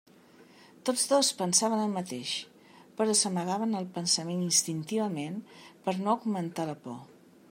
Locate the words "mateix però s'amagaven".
1.97-3.77